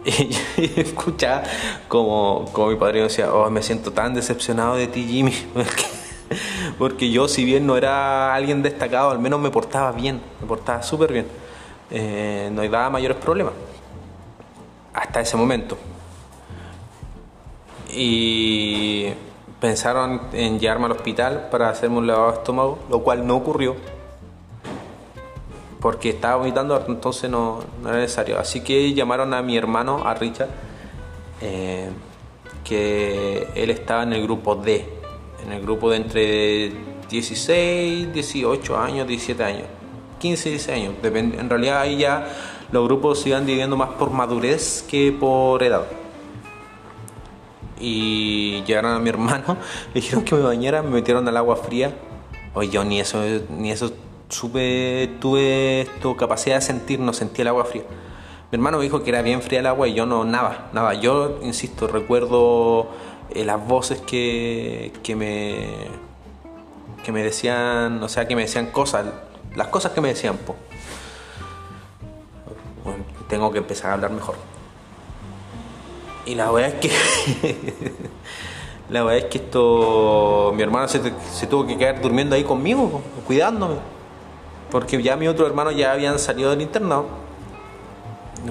Y 0.05 0.69
yo 0.69 0.83
escuchaba 0.83 1.43
como, 1.89 2.47
como 2.53 2.69
mi 2.69 2.77
padrino 2.77 3.05
decía, 3.05 3.33
oh, 3.33 3.49
me 3.51 3.63
siento 3.63 3.93
tan 3.93 4.13
decepcionado 4.15 4.75
de 4.77 4.87
ti, 4.87 5.07
Jimmy. 5.09 5.33
Porque, 6.79 7.11
yo, 7.11 7.29
si 7.29 7.45
bien 7.45 7.67
no 7.67 7.77
era 7.77 8.35
alguien 8.35 8.63
destacado, 8.63 9.11
al 9.11 9.19
menos 9.19 9.41
me 9.41 9.51
portaba 9.51 9.93
bien, 9.93 10.21
me 10.41 10.47
portaba 10.47 10.83
súper 10.83 11.13
bien. 11.13 11.27
Eh, 11.91 12.51
no 12.53 12.63
daba 12.69 12.91
mayores 12.91 13.19
problemas. 13.19 13.55
Hasta 14.95 15.21
ese 15.21 15.37
momento. 15.37 15.77
Y 17.93 19.09
pensaron 19.61 20.23
en 20.33 20.59
llevarme 20.59 20.87
al 20.87 20.93
hospital 20.93 21.49
para 21.51 21.69
hacerme 21.69 21.99
un 21.99 22.07
lavado 22.07 22.33
de 22.33 22.39
estómago, 22.39 22.79
lo 22.89 23.03
cual 23.03 23.27
no 23.27 23.37
ocurrió. 23.37 23.77
Porque 25.81 26.11
estaba 26.11 26.37
vomitando, 26.37 26.85
entonces 26.89 27.31
no, 27.31 27.61
no 27.83 27.89
era 27.89 27.99
necesario. 27.99 28.39
Así 28.39 28.63
que 28.63 28.93
llamaron 28.93 29.35
a 29.35 29.43
mi 29.43 29.57
hermano, 29.57 30.03
a 30.05 30.15
Richard, 30.15 30.51
eh, 31.41 31.91
que 32.65 33.49
él 33.55 33.71
estaba 33.71 34.03
en 34.03 34.13
el 34.13 34.23
grupo 34.23 34.57
D, 34.57 35.00
en 35.45 35.53
el 35.53 35.63
grupo 35.63 35.91
de 35.91 35.97
entre 35.97 36.73
16, 37.09 38.13
18 38.13 38.77
años, 38.79 39.07
17 39.07 39.43
años, 39.45 39.67
15, 40.19 40.51
16 40.51 40.77
años. 40.77 40.95
Depende- 41.03 41.39
en 41.39 41.49
realidad 41.51 41.81
ahí 41.81 41.99
ya 41.99 42.27
los 42.73 42.85
grupos 42.85 43.21
se 43.21 43.31
iban 43.31 43.47
dividiendo 43.47 43.77
más 43.77 43.91
por 43.91 44.11
madurez 44.11 44.85
que 44.89 45.13
por 45.13 45.63
edad 45.63 45.87
y 47.79 48.63
llegaron 48.65 48.93
a 48.93 48.99
mi 48.99 49.09
hermano, 49.09 49.57
le 49.95 50.01
dijeron 50.01 50.25
que 50.25 50.35
me 50.35 50.43
bañara, 50.43 50.83
me 50.83 50.91
metieron 50.91 51.27
al 51.27 51.37
agua 51.37 51.57
fría. 51.57 51.95
Oye, 52.55 52.69
yo 52.71 52.85
ni 52.85 53.01
eso, 53.01 53.23
ni 53.57 53.71
eso 53.71 53.93
supe, 54.29 55.11
tuve 55.21 55.83
esto, 55.83 56.17
capacidad 56.17 56.57
de 56.57 56.63
sentir, 56.63 57.01
no 57.01 57.13
sentí 57.13 57.43
el 57.43 57.49
agua 57.49 57.65
fría. 57.65 57.85
Mi 58.51 58.57
hermano 58.57 58.79
me 58.79 58.85
dijo 58.85 59.03
que 59.03 59.11
era 59.11 59.23
bien 59.23 59.43
fría 59.43 59.61
el 59.61 59.67
agua 59.67 59.87
y 59.87 59.95
yo 59.95 60.07
no, 60.07 60.25
nada, 60.25 60.69
nada. 60.73 60.95
Yo, 60.95 61.39
insisto, 61.43 61.87
recuerdo 61.87 62.89
eh, 63.35 63.45
las 63.45 63.67
voces 63.67 64.01
que, 64.01 64.93
que 65.03 65.17
me 65.17 66.11
que 67.03 67.13
me 67.13 67.23
decían, 67.23 68.03
o 68.03 68.09
sea, 68.09 68.29
que 68.29 68.37
me 68.37 68.43
decían 68.43 68.67
cosas, 68.67 69.07
las 69.55 69.69
cosas 69.69 69.93
que 69.93 70.01
me 70.01 70.09
decían, 70.09 70.37
po. 70.37 70.55
Tengo 73.29 73.53
que 73.53 73.59
empezar 73.59 73.91
a 73.91 73.95
hablar 73.95 74.11
mejor. 74.11 74.35
Y 76.27 76.35
la 76.35 76.51
verdad 76.51 76.75
es 76.75 76.81
que. 76.81 77.57
la 78.91 79.05
verdad 79.05 79.19
es 79.19 79.25
que 79.27 79.39
esto. 79.39 80.53
Mi 80.55 80.63
hermano 80.63 80.89
se, 80.89 81.47
tuvo 81.47 81.67
que 81.67 81.79
quedar 81.79 82.01
durmiendo 82.01 82.35
ahí 82.35 82.45
conmigo, 82.45 83.01
cuidándome. 83.27 83.77
Porque 84.71 85.01
ya 85.03 85.17
mis 85.17 85.29
otros 85.29 85.49
hermanos 85.49 85.77
ya 85.77 85.93
habían 85.93 86.19
salido 86.19 86.51
del 86.51 86.63
internado. 86.63 87.07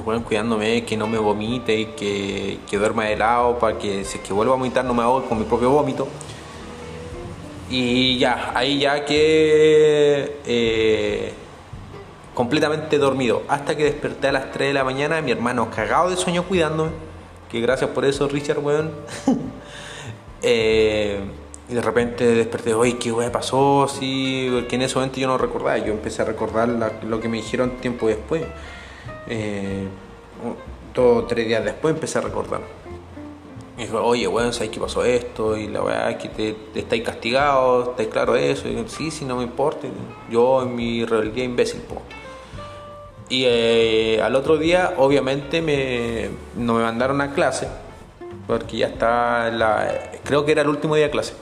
Fueron 0.04 0.24
cuidándome, 0.24 0.86
que 0.86 0.96
no 0.96 1.08
me 1.08 1.18
vomite, 1.18 1.94
que, 1.96 2.60
que 2.70 2.78
duerma 2.78 3.06
de 3.06 3.18
lado, 3.18 3.58
para 3.60 3.78
que 3.78 4.06
si 4.06 4.18
es 4.20 4.24
que 4.24 4.34
vuelvo 4.34 4.54
a 4.54 4.56
vomitar 4.56 4.86
no 4.86 4.94
me 4.94 5.02
hago 5.04 5.24
con 5.26 5.38
mi 5.40 5.46
propio 5.46 5.72
vómito. 5.72 6.08
Y 7.70 8.18
ya, 8.18 8.52
ahí 8.56 8.80
ya 8.80 9.06
que. 9.06 10.40
eh, 10.46 11.34
completamente 12.40 12.98
dormido. 12.98 13.44
Hasta 13.50 13.76
que 13.76 13.84
desperté 13.84 14.30
a 14.30 14.32
las 14.32 14.52
3 14.52 14.70
de 14.70 14.74
la 14.74 14.86
mañana, 14.86 15.22
mi 15.22 15.30
hermano 15.32 15.70
cagado 15.70 16.10
de 16.10 16.16
sueño 16.16 16.44
cuidándome. 16.44 16.92
Que 17.52 17.60
gracias 17.60 17.90
por 17.90 18.06
eso, 18.06 18.30
Richard, 18.30 18.60
weón. 18.60 18.92
Eh, 20.42 21.20
y 21.68 21.74
de 21.74 21.82
repente 21.82 22.24
desperté, 22.24 22.74
oye, 22.74 22.98
¿qué 22.98 23.12
weón 23.12 23.30
pasó? 23.30 23.90
Sí, 23.90 24.48
porque 24.50 24.78
en 24.78 24.84
ese 24.84 24.96
momento 24.96 25.20
yo 25.20 25.28
no 25.28 25.38
recordaba. 25.38 25.78
Yo 25.80 25.92
empecé 25.92 26.22
a 26.22 26.26
recordar 26.26 26.70
lo 27.04 27.20
que 27.20 27.28
me 27.28 27.36
dijeron 27.36 27.72
tiempo 27.82 28.08
después. 28.08 28.44
Eh, 29.30 29.88
todo 30.94 31.26
tres 31.26 31.48
días 31.48 31.64
después 31.64 31.94
empecé 31.94 32.18
a 32.18 32.22
recordar. 32.22 32.62
Me 33.78 33.86
dijo, 33.86 34.04
oye, 34.04 34.28
weón, 34.28 34.52
¿sabes 34.52 34.72
qué 34.72 34.80
pasó 34.80 35.06
esto? 35.06 35.56
Y 35.56 35.68
la 35.68 35.82
weá, 35.82 36.18
que 36.18 36.28
te, 36.28 36.56
estáis 36.76 37.04
castigados, 37.04 37.90
¿estáis 37.90 38.10
claro 38.10 38.34
de 38.34 38.52
eso? 38.52 38.68
Y 38.68 38.84
sí, 38.88 39.10
sí, 39.10 39.24
no 39.24 39.38
me 39.38 39.44
importa. 39.44 39.88
Yo 40.30 40.64
en 40.64 40.76
mi 40.76 41.06
rebeldía 41.06 41.46
imbécil, 41.46 41.82
po. 41.82 42.02
Y 43.30 43.44
eh, 43.46 44.22
al 44.22 44.36
otro 44.36 44.58
día, 44.58 44.96
obviamente, 44.98 45.62
me, 45.62 46.30
no 46.58 46.74
me 46.74 46.82
mandaron 46.82 47.22
a 47.22 47.32
clase, 47.34 47.68
porque 48.48 48.78
ya 48.78 48.88
está, 48.88 49.52
la, 49.52 50.12
creo 50.24 50.44
que 50.46 50.52
era 50.52 50.64
el 50.64 50.70
último 50.70 50.96
día 50.96 51.06
de 51.06 51.12
clase. 51.12 51.34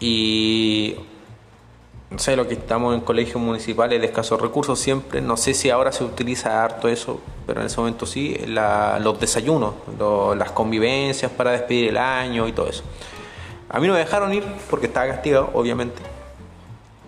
Y 0.00 0.96
no 2.10 2.18
sé, 2.18 2.34
lo 2.36 2.48
que 2.48 2.54
estamos 2.54 2.94
en 2.94 3.00
colegios 3.02 3.40
municipales 3.40 4.00
de 4.00 4.06
escasos 4.06 4.40
recursos 4.40 4.78
siempre, 4.80 5.20
no 5.20 5.36
sé 5.36 5.54
si 5.54 5.70
ahora 5.70 5.92
se 5.92 6.02
utiliza 6.04 6.64
harto 6.64 6.88
eso, 6.88 7.20
pero 7.46 7.60
en 7.60 7.66
ese 7.66 7.76
momento 7.78 8.04
sí, 8.06 8.36
los 8.46 9.20
desayunos, 9.20 9.74
las 10.36 10.50
convivencias 10.50 11.30
para 11.30 11.52
despedir 11.52 11.90
el 11.90 11.96
año 11.98 12.48
y 12.48 12.52
todo 12.52 12.68
eso. 12.68 12.82
A 13.68 13.78
mí 13.78 13.86
no 13.86 13.92
me 13.92 14.00
dejaron 14.00 14.34
ir 14.34 14.44
porque 14.68 14.86
estaba 14.86 15.06
castigado, 15.06 15.50
obviamente. 15.54 16.02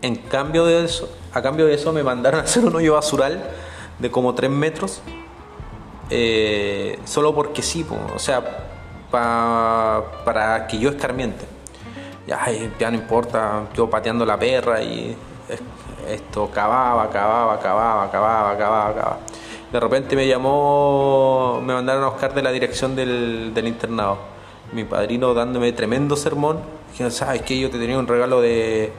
En 0.02 0.14
cambio 0.16 0.64
de 0.64 0.85
eso, 0.85 1.09
a 1.32 1.42
cambio 1.42 1.66
de 1.66 1.75
eso 1.75 1.92
me 1.92 2.04
mandaron 2.04 2.40
a 2.40 2.42
hacer 2.44 2.64
un 2.64 2.75
hoyo 2.76 2.94
basural 2.94 3.42
de 3.99 4.11
como 4.11 4.35
3 4.35 4.50
metros. 4.50 5.00
eh, 6.11 6.99
solo 7.04 7.35
porque 7.35 7.62
sí, 7.62 7.85
o 8.14 8.18
sea, 8.18 8.42
pa- 9.11 10.04
para 10.25 10.66
que 10.66 10.78
yo 10.78 10.90
escarmiente. 10.90 11.47
Ya, 12.26 12.40
eh, 12.48 12.70
ya 12.78 12.90
no 12.90 12.96
importa, 12.96 13.64
yo 13.74 13.90
pateando 13.90 14.24
la 14.24 14.38
perra 14.38 14.80
y 14.82 15.16
es- 15.48 15.62
esto 16.08 16.50
cavaba, 16.52 17.10
cavaba, 17.10 17.58
cavaba, 17.58 18.10
cavaba, 18.10 18.56
cavaba, 18.58 18.94
cavaba. 18.94 19.18
De 19.72 19.80
repente 19.80 20.14
me 20.16 20.26
llamó, 20.28 21.60
me 21.64 21.72
mandaron 21.72 22.04
a 22.04 22.08
buscar 22.08 22.34
de 22.34 22.42
la 22.42 22.52
dirección 22.52 22.94
del, 22.94 23.52
internado. 23.64 24.18
Mi 24.72 24.84
padrino 24.84 25.34
dándome 25.34 25.72
tremendo 25.72 26.14
sermón. 26.16 26.60
Dijeron, 26.90 27.10
¿sabes 27.12 27.42
qué? 27.42 27.58
Yo 27.58 27.70
te 27.70 27.78
tenía 27.78 27.98
un 27.98 28.06
regalo 28.06 28.40
de, 28.42 28.92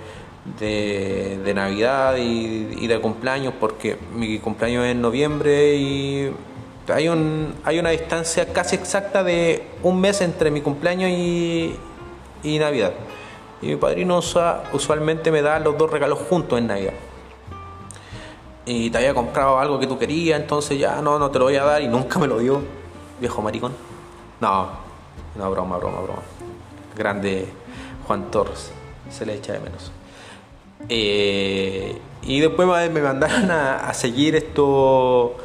Navidad 1.53 2.15
y, 2.17 2.87
de 2.87 2.99
cumpleaños 2.99 3.53
porque 3.59 3.97
mi 4.15 4.39
cumpleaños 4.39 4.85
es 4.85 4.91
en 4.91 5.01
noviembre 5.01 5.75
y 5.75 6.31
hay 6.87 7.07
una 7.07 7.89
distancia 7.91 8.51
casi 8.51 8.75
exacta 8.75 9.23
de 9.23 9.63
un 9.83 10.01
mes 10.01 10.21
entre 10.21 10.51
mi 10.51 10.61
cumpleaños 10.61 11.11
y, 11.11 11.75
y 12.43 12.59
Navidad. 12.59 12.93
Y 13.61 13.67
mi 13.67 13.75
padrino 13.77 14.19
usualmente 14.73 15.31
me 15.31 15.41
da 15.41 15.59
los 15.59 15.77
dos 15.77 15.89
regalos 15.89 16.19
juntos 16.19 16.59
en 16.59 16.67
Navidad. 16.67 16.93
Y 18.65 18.89
te 18.89 18.97
había 18.97 19.13
comprado 19.13 19.59
algo 19.59 19.79
que 19.79 19.87
tú 19.87 19.97
querías, 19.97 20.39
entonces 20.39 20.77
ya 20.77 21.01
no, 21.01 21.19
no 21.19 21.31
te 21.31 21.39
lo 21.39 21.45
voy 21.45 21.55
a 21.55 21.63
dar 21.63 21.81
y 21.81 21.87
nunca 21.87 22.19
me 22.19 22.27
lo 22.27 22.39
dio. 22.39 22.61
Viejo 23.19 23.41
maricón. 23.41 23.73
No, 24.39 24.69
no, 25.37 25.51
broma, 25.51 25.77
broma, 25.77 26.01
broma. 26.01 26.21
Grande 26.95 27.47
Juan 28.05 28.29
Torres, 28.29 28.71
se 29.09 29.25
le 29.25 29.35
echa 29.35 29.53
de 29.53 29.59
menos. 29.59 29.91
Eh, 30.89 31.97
y 32.23 32.39
después 32.41 32.67
me 32.91 33.01
mandaron 33.01 33.49
a, 33.51 33.93
seguir 33.93 34.35
esto 34.35 35.35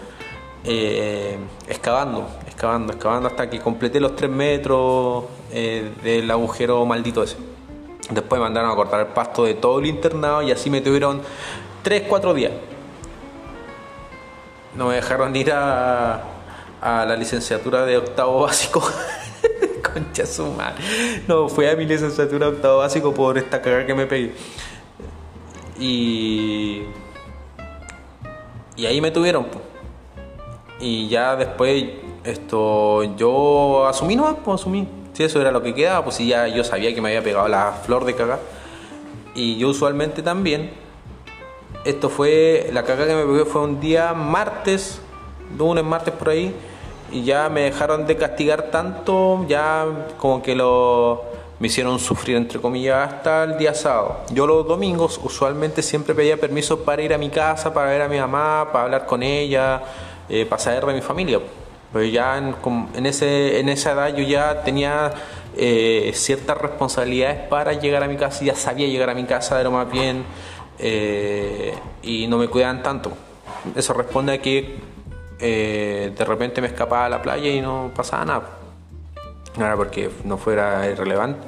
eh, 0.64 1.38
excavando, 1.68 2.26
excavando, 2.46 2.92
excavando 2.92 3.28
hasta 3.28 3.48
que 3.48 3.60
completé 3.60 4.00
los 4.00 4.16
3 4.16 4.30
metros 4.30 5.24
eh, 5.50 5.92
del 6.02 6.30
agujero 6.30 6.84
maldito 6.84 7.22
ese. 7.22 7.36
Después 8.10 8.38
me 8.38 8.44
mandaron 8.44 8.70
a 8.70 8.74
cortar 8.74 9.00
el 9.00 9.06
pasto 9.08 9.44
de 9.44 9.54
todo 9.54 9.80
el 9.80 9.86
internado 9.86 10.42
y 10.42 10.50
así 10.50 10.70
me 10.70 10.80
tuvieron 10.80 11.20
3-4 11.84 12.34
días. 12.34 12.52
No 14.74 14.86
me 14.88 14.94
dejaron 14.94 15.34
ir 15.36 15.52
a, 15.52 16.24
la 16.80 17.16
licenciatura 17.16 17.84
de 17.84 17.98
octavo 17.98 18.42
básico. 18.42 18.82
Concha 19.92 20.24
su 20.24 20.46
madre. 20.46 20.82
No, 21.26 21.48
fui 21.48 21.66
a 21.66 21.76
mi 21.76 21.84
licenciatura 21.84 22.46
de 22.46 22.56
octavo 22.56 22.78
básico 22.78 23.12
por 23.12 23.36
esta 23.36 23.60
cagada 23.60 23.86
que 23.86 23.94
me 23.94 24.06
pegué. 24.06 24.34
Y. 25.78 26.82
Y 28.76 28.86
ahí 28.86 29.00
me 29.00 29.10
tuvieron. 29.10 29.46
Y 30.80 31.08
ya 31.08 31.34
después, 31.36 31.84
esto. 32.24 33.02
Yo 33.16 33.86
asumí, 33.86 34.16
¿no? 34.16 34.36
Pues 34.36 34.60
asumí. 34.60 34.97
Si 35.18 35.24
eso 35.24 35.40
era 35.40 35.50
lo 35.50 35.64
que 35.64 35.74
quedaba, 35.74 36.04
pues 36.04 36.14
si 36.14 36.28
ya 36.28 36.46
yo 36.46 36.62
sabía 36.62 36.94
que 36.94 37.00
me 37.00 37.08
había 37.08 37.24
pegado 37.24 37.48
la 37.48 37.72
flor 37.84 38.04
de 38.04 38.14
caga. 38.14 38.38
Y 39.34 39.58
yo 39.58 39.70
usualmente 39.70 40.22
también. 40.22 40.70
Esto 41.84 42.08
fue. 42.08 42.70
La 42.72 42.84
caga 42.84 43.04
que 43.04 43.16
me 43.16 43.24
pegué 43.24 43.44
fue 43.44 43.62
un 43.62 43.80
día 43.80 44.14
martes, 44.14 45.00
lunes, 45.58 45.82
martes 45.82 46.14
por 46.14 46.28
ahí. 46.28 46.54
Y 47.10 47.24
ya 47.24 47.48
me 47.48 47.62
dejaron 47.62 48.06
de 48.06 48.16
castigar 48.16 48.70
tanto, 48.70 49.44
ya 49.48 49.86
como 50.18 50.40
que 50.40 50.54
lo 50.54 51.24
me 51.58 51.66
hicieron 51.66 51.98
sufrir 51.98 52.36
entre 52.36 52.60
comillas 52.60 53.12
hasta 53.12 53.42
el 53.42 53.58
día 53.58 53.74
sábado. 53.74 54.18
Yo 54.30 54.46
los 54.46 54.68
domingos 54.68 55.18
usualmente 55.24 55.82
siempre 55.82 56.14
pedía 56.14 56.36
permiso 56.36 56.84
para 56.84 57.02
ir 57.02 57.12
a 57.12 57.18
mi 57.18 57.28
casa, 57.28 57.74
para 57.74 57.90
ver 57.90 58.02
a 58.02 58.08
mi 58.08 58.20
mamá, 58.20 58.68
para 58.72 58.84
hablar 58.84 59.04
con 59.04 59.24
ella, 59.24 59.82
eh, 60.28 60.46
para 60.46 60.62
saber 60.62 60.86
de 60.86 60.94
mi 60.94 61.00
familia. 61.00 61.40
Pero 61.92 62.04
ya 62.04 62.38
en, 62.38 63.06
ese, 63.06 63.60
en 63.60 63.68
esa 63.68 63.92
edad 63.92 64.14
yo 64.14 64.22
ya 64.22 64.62
tenía 64.62 65.10
eh, 65.56 66.12
ciertas 66.14 66.58
responsabilidades 66.58 67.48
para 67.48 67.72
llegar 67.72 68.02
a 68.02 68.08
mi 68.08 68.16
casa, 68.16 68.44
ya 68.44 68.54
sabía 68.54 68.86
llegar 68.86 69.10
a 69.10 69.14
mi 69.14 69.24
casa 69.24 69.56
de 69.56 69.64
lo 69.64 69.70
más 69.70 69.90
bien 69.90 70.24
eh, 70.78 71.74
y 72.02 72.26
no 72.26 72.38
me 72.38 72.48
cuidaban 72.48 72.82
tanto. 72.82 73.12
Eso 73.74 73.94
responde 73.94 74.34
a 74.34 74.42
que 74.42 74.88
de 75.38 76.24
repente 76.24 76.60
me 76.60 76.66
escapaba 76.66 77.06
a 77.06 77.08
la 77.08 77.22
playa 77.22 77.48
y 77.48 77.60
no 77.60 77.92
pasaba 77.94 78.24
nada 78.24 78.58
no 79.58 79.66
era 79.66 79.76
porque 79.76 80.10
no 80.24 80.38
fuera 80.38 80.88
irrelevante, 80.88 81.46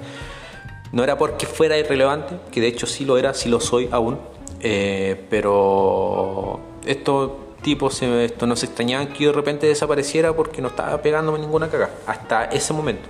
no 0.93 1.05
era 1.05 1.17
porque 1.17 1.47
fuera 1.47 1.79
irrelevante, 1.79 2.37
que 2.51 2.61
de 2.61 2.67
hecho 2.67 2.87
sí 2.87 3.05
lo 3.05 3.17
era, 3.17 3.33
sí 3.35 3.49
lo 3.49 3.61
soy 3.61 3.89
aún, 3.93 4.19
eh, 4.61 5.27
pero 5.31 6.61
estos 6.85 7.31
tipos 7.63 8.03
esto, 8.03 8.47
no 8.47 8.57
se 8.57 8.67
extrañaban 8.67 9.09
que 9.09 9.25
yo 9.25 9.31
de 9.31 9.37
repente 9.37 9.67
desapareciera 9.67 10.35
porque 10.35 10.63
no 10.63 10.69
estaba 10.69 11.01
pegándome 11.03 11.39
ninguna 11.39 11.69
caga, 11.69 11.91
hasta 12.07 12.45
ese 12.47 12.73
momento. 12.73 13.09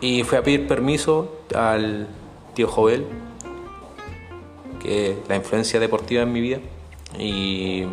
Y 0.00 0.22
fui 0.24 0.38
a 0.38 0.42
pedir 0.42 0.66
permiso 0.66 1.38
al 1.54 2.08
tío 2.54 2.68
Jovel, 2.68 3.06
que 4.82 5.12
es 5.12 5.16
la 5.28 5.36
influencia 5.36 5.80
deportiva 5.80 6.22
en 6.22 6.32
mi 6.32 6.40
vida, 6.40 6.58
y 7.18 7.84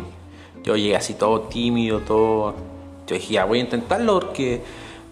yo 0.62 0.76
llegué 0.76 0.96
así 0.96 1.14
todo 1.14 1.42
tímido, 1.42 2.00
todo... 2.00 2.54
Yo 3.06 3.16
dije, 3.16 3.34
ya 3.34 3.44
voy 3.44 3.58
a 3.58 3.62
intentarlo 3.62 4.18
porque 4.18 4.62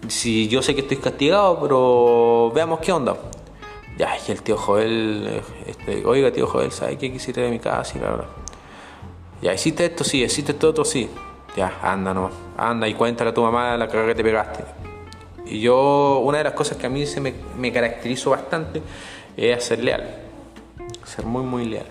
si 0.07 0.47
yo 0.47 0.61
sé 0.61 0.73
que 0.73 0.81
estoy 0.81 0.97
castigado, 0.97 1.59
pero 1.61 2.51
veamos 2.53 2.79
qué 2.79 2.91
onda. 2.91 3.15
Y 3.97 4.31
el 4.31 4.41
tío 4.41 4.57
Joel, 4.57 5.41
este, 5.67 6.03
oiga 6.05 6.31
tío 6.31 6.47
Joel, 6.47 6.71
¿sabes 6.71 6.97
qué 6.97 7.11
quisiera 7.11 7.43
de 7.43 7.51
mi 7.51 7.59
casa? 7.59 7.99
La 7.99 8.25
Ya, 9.43 9.53
¿hiciste 9.53 9.83
esto? 9.83 10.05
Sí, 10.05 10.23
¿hiciste 10.23 10.53
esto 10.53 10.69
otro? 10.69 10.85
Sí. 10.85 11.09
Ya, 11.57 11.79
anda 11.83 12.13
no, 12.13 12.31
anda 12.57 12.87
y 12.87 12.93
cuéntale 12.93 13.31
a 13.31 13.33
tu 13.33 13.41
mamá 13.41 13.75
la 13.75 13.87
cagada 13.87 14.07
que 14.07 14.15
te 14.15 14.23
pegaste. 14.23 14.63
Y 15.45 15.59
yo, 15.59 16.21
una 16.23 16.37
de 16.37 16.45
las 16.45 16.53
cosas 16.53 16.77
que 16.77 16.87
a 16.87 16.89
mí 16.89 17.05
se 17.05 17.19
me, 17.19 17.33
me 17.57 17.71
caracterizó 17.73 18.29
bastante 18.29 18.81
es 19.35 19.61
ser 19.65 19.83
leal, 19.83 20.15
ser 21.03 21.25
muy, 21.25 21.43
muy 21.43 21.65
leal. 21.65 21.87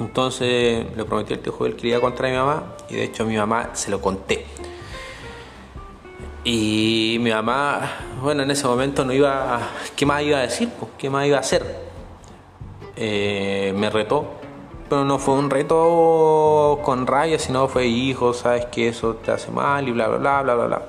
Entonces 0.00 0.86
le 0.96 1.04
prometí 1.04 1.34
al 1.34 1.40
tío 1.40 1.52
Joel 1.52 1.76
que 1.76 1.88
iba 1.88 1.98
a 1.98 2.10
a 2.10 2.22
mi 2.22 2.36
mamá 2.36 2.74
y 2.88 2.94
de 2.94 3.04
hecho 3.04 3.24
a 3.24 3.26
mi 3.26 3.36
mamá 3.36 3.70
se 3.74 3.90
lo 3.90 4.00
conté. 4.00 4.46
Y 6.44 7.18
mi 7.20 7.30
mamá, 7.30 7.98
bueno, 8.22 8.44
en 8.44 8.50
ese 8.50 8.66
momento 8.66 9.04
no 9.04 9.12
iba, 9.12 9.60
¿qué 9.94 10.06
más 10.06 10.22
iba 10.22 10.38
a 10.38 10.40
decir? 10.42 10.70
¿Qué 10.96 11.10
más 11.10 11.26
iba 11.26 11.36
a 11.36 11.40
hacer? 11.40 11.62
Eh, 12.96 13.74
me 13.76 13.90
retó, 13.90 14.41
pero 14.92 15.06
no 15.06 15.18
fue 15.18 15.36
un 15.36 15.48
reto 15.48 16.78
con 16.82 17.06
raya, 17.06 17.38
sino 17.38 17.66
fue 17.66 17.86
hijo, 17.86 18.34
sabes 18.34 18.66
que 18.66 18.88
eso 18.88 19.14
te 19.14 19.30
hace 19.30 19.50
mal 19.50 19.88
y 19.88 19.90
bla, 19.90 20.06
bla, 20.06 20.18
bla, 20.18 20.42
bla, 20.42 20.54
bla, 20.54 20.66
bla. 20.66 20.82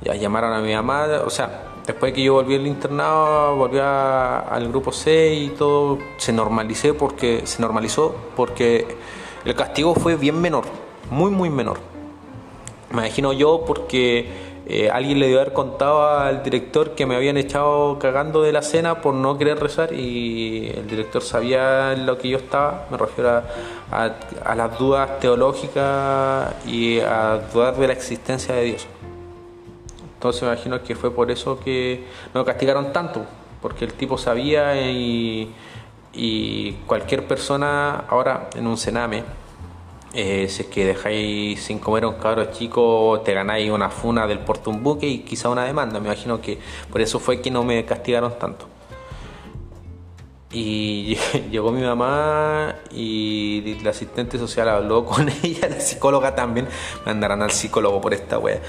Ya 0.00 0.16
llamaron 0.16 0.52
a 0.52 0.58
mi 0.58 0.74
mamá, 0.74 1.06
o 1.24 1.30
sea, 1.30 1.62
después 1.86 2.12
que 2.12 2.24
yo 2.24 2.32
volví 2.32 2.56
al 2.56 2.66
internado, 2.66 3.54
volví 3.54 3.78
al 3.78 4.66
grupo 4.66 4.90
C 4.90 5.32
y 5.32 5.48
todo 5.50 5.96
se 6.16 6.32
normalizó 6.32 6.96
porque 6.96 7.42
se 7.44 7.62
normalizó 7.62 8.16
porque 8.34 8.96
el 9.44 9.54
castigo 9.54 9.94
fue 9.94 10.16
bien 10.16 10.40
menor, 10.40 10.64
muy 11.08 11.30
muy 11.30 11.50
menor. 11.50 11.78
Me 12.90 13.06
imagino 13.06 13.32
yo 13.32 13.62
porque 13.64 14.51
eh, 14.64 14.90
alguien 14.90 15.18
le 15.18 15.26
dio 15.26 15.40
haber 15.40 15.52
contado 15.52 16.06
al 16.06 16.44
director 16.44 16.94
que 16.94 17.04
me 17.04 17.16
habían 17.16 17.36
echado 17.36 17.98
cagando 17.98 18.42
de 18.42 18.52
la 18.52 18.62
cena 18.62 19.00
por 19.00 19.12
no 19.12 19.36
querer 19.36 19.58
rezar 19.58 19.92
y 19.92 20.68
el 20.76 20.86
director 20.86 21.22
sabía 21.22 21.96
lo 21.96 22.16
que 22.16 22.28
yo 22.28 22.38
estaba, 22.38 22.86
me 22.88 22.96
refiero 22.96 23.42
a, 23.90 24.54
las 24.54 24.78
dudas 24.78 25.18
teológicas 25.18 26.54
y 26.64 27.00
a 27.00 27.40
dudar 27.52 27.76
de 27.76 27.88
la 27.88 27.92
existencia 27.92 28.54
de 28.54 28.62
Dios. 28.62 28.86
Entonces 30.14 30.42
me 30.42 30.48
imagino 30.48 30.80
que 30.84 30.94
fue 30.94 31.10
por 31.10 31.32
eso 31.32 31.58
que 31.58 32.04
me 32.32 32.44
castigaron 32.44 32.92
tanto, 32.92 33.24
porque 33.60 33.84
el 33.84 33.94
tipo 33.94 34.16
sabía 34.16 34.80
y, 34.80 35.52
y 36.12 36.72
cualquier 36.86 37.26
persona 37.26 38.04
ahora 38.08 38.48
en 38.54 38.68
un 38.68 38.76
cename 38.76 39.24
eh, 40.14 40.46
si 40.48 40.62
es 40.62 40.68
que 40.68 40.84
dejáis 40.84 41.62
sin 41.62 41.78
comer 41.78 42.04
a 42.04 42.08
un 42.08 42.16
cabro 42.16 42.44
chico, 42.52 43.22
te 43.24 43.32
ganáis 43.32 43.70
una 43.70 43.88
funa 43.88 44.26
del 44.26 44.40
porto 44.40 44.70
un 44.70 44.82
buque 44.82 45.06
y 45.06 45.20
quizá 45.20 45.48
una 45.48 45.64
demanda. 45.64 46.00
Me 46.00 46.06
imagino 46.06 46.40
que 46.40 46.58
por 46.90 47.00
eso 47.00 47.18
fue 47.18 47.40
que 47.40 47.50
no 47.50 47.64
me 47.64 47.84
castigaron 47.84 48.38
tanto. 48.38 48.66
Y 50.52 51.16
llegó 51.50 51.72
mi 51.72 51.80
mamá 51.82 52.76
y 52.90 53.78
la 53.82 53.90
asistente 53.90 54.38
social 54.38 54.68
habló 54.68 55.06
con 55.06 55.28
ella, 55.42 55.68
la 55.68 55.80
psicóloga 55.80 56.34
también. 56.34 56.68
Me 57.06 57.12
andarán 57.12 57.42
al 57.42 57.50
psicólogo 57.50 58.00
por 58.00 58.12
esta 58.12 58.38
wea. 58.38 58.60